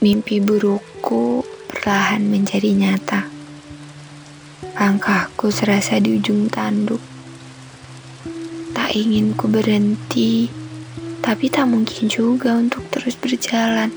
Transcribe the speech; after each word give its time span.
Mimpi 0.00 0.40
burukku 0.40 1.44
perlahan 1.68 2.24
menjadi 2.24 2.72
nyata. 2.72 3.28
Langkahku 4.80 5.52
serasa 5.52 6.00
di 6.00 6.16
ujung 6.16 6.48
tanduk. 6.48 7.04
Tak 8.72 8.96
ingin 8.96 9.36
ku 9.36 9.52
berhenti, 9.52 10.48
tapi 11.20 11.52
tak 11.52 11.68
mungkin 11.68 12.08
juga 12.08 12.56
untuk 12.56 12.88
terus 12.88 13.12
berjalan. 13.12 13.92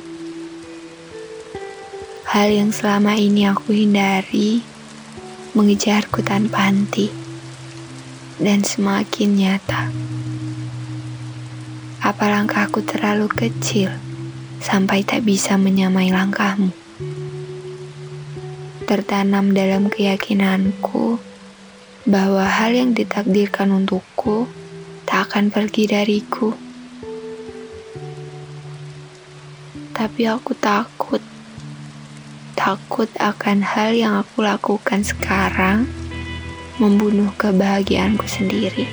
Hal 2.28 2.52
yang 2.52 2.76
selama 2.76 3.16
ini 3.16 3.48
aku 3.48 3.72
hindari 3.72 4.60
mengejarku 5.56 6.20
tanpa 6.20 6.68
henti 6.68 7.08
dan 8.44 8.60
semakin 8.60 9.40
nyata. 9.40 9.88
Apa 12.04 12.28
langkahku 12.28 12.84
terlalu 12.84 13.32
kecil? 13.32 14.12
Sampai 14.64 15.04
tak 15.04 15.27
bisa 15.27 15.59
menyamai 15.59 16.08
langkahmu. 16.08 16.71
Tertanam 18.88 19.52
dalam 19.52 19.91
keyakinanku 19.91 21.20
bahwa 22.08 22.48
hal 22.48 22.71
yang 22.71 22.95
ditakdirkan 22.95 23.76
untukku 23.76 24.48
tak 25.04 25.30
akan 25.31 25.52
pergi 25.52 25.84
dariku. 25.91 26.55
Tapi 29.94 30.21
aku 30.26 30.55
takut, 30.57 31.21
takut 32.55 33.07
akan 33.20 33.62
hal 33.62 33.93
yang 33.93 34.18
aku 34.20 34.41
lakukan 34.41 35.04
sekarang 35.04 35.85
membunuh 36.82 37.30
kebahagiaanku 37.38 38.26
sendiri. 38.26 38.90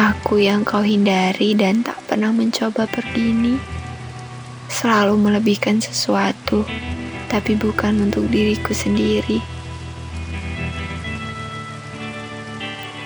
Aku 0.00 0.40
yang 0.40 0.64
kau 0.64 0.80
hindari 0.80 1.52
dan 1.52 1.84
tak 1.84 1.99
pernah 2.10 2.34
mencoba 2.34 2.90
berdini, 2.90 3.54
selalu 4.66 5.14
melebihkan 5.14 5.78
sesuatu, 5.78 6.66
tapi 7.30 7.54
bukan 7.54 8.02
untuk 8.02 8.26
diriku 8.26 8.74
sendiri. 8.74 9.38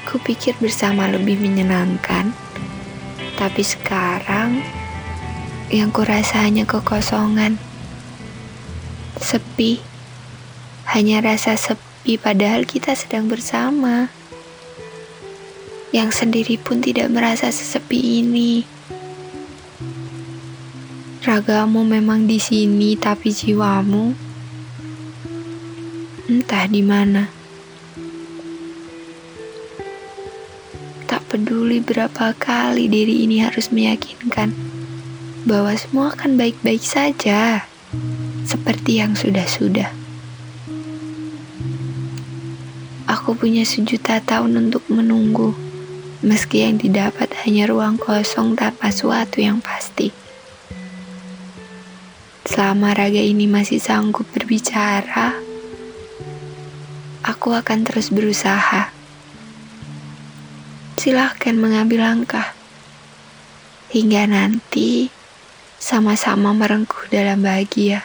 Kupikir 0.09 0.57
bersama 0.57 1.13
lebih 1.13 1.37
menyenangkan, 1.37 2.33
tapi 3.37 3.61
sekarang 3.61 4.65
yang 5.69 5.93
kurasa 5.93 6.41
hanya 6.41 6.65
kekosongan, 6.65 7.61
sepi, 9.21 9.85
hanya 10.97 11.21
rasa 11.21 11.61
sepi 11.61 12.17
padahal 12.17 12.65
kita 12.65 12.97
sedang 12.97 13.29
bersama 13.29 14.09
yang 15.93 16.09
sendiri 16.09 16.57
pun 16.57 16.81
tidak 16.81 17.13
merasa 17.13 17.53
sesepi 17.53 18.25
ini. 18.25 18.74
Ragamu 21.25 21.89
memang 21.89 22.29
di 22.29 22.37
sini, 22.37 23.01
tapi 23.01 23.33
jiwamu 23.33 24.13
entah 26.29 26.69
di 26.69 26.85
mana. 26.85 27.33
Tak 31.09 31.25
peduli 31.33 31.81
berapa 31.81 32.37
kali 32.37 32.93
diri 32.93 33.25
ini 33.25 33.41
harus 33.41 33.73
meyakinkan 33.73 34.53
bahwa 35.49 35.73
semua 35.81 36.13
akan 36.13 36.37
baik-baik 36.37 36.85
saja, 36.85 37.65
seperti 38.45 39.01
yang 39.01 39.17
sudah-sudah. 39.17 39.89
Aku 43.09 43.33
punya 43.33 43.65
sejuta 43.65 44.21
tahun 44.21 44.69
untuk 44.69 44.85
menunggu 44.93 45.57
meski 46.21 46.69
yang 46.69 46.77
didapat 46.77 47.33
hanya 47.49 47.65
ruang 47.73 47.97
kosong 47.97 48.61
tanpa 48.61 48.93
suatu 48.93 49.41
yang 49.41 49.65
pasti. 49.65 50.24
Selama 52.45 52.93
raga 52.93 53.25
ini 53.25 53.49
masih 53.49 53.81
sanggup 53.81 54.29
berbicara, 54.37 55.33
aku 57.25 57.57
akan 57.57 57.89
terus 57.89 58.13
berusaha. 58.13 58.93
Silahkan 61.01 61.57
mengambil 61.57 62.05
langkah 62.05 62.53
hingga 63.89 64.29
nanti 64.29 65.09
sama-sama 65.81 66.53
merengkuh 66.53 67.09
dalam 67.09 67.41
bahagia. 67.41 68.05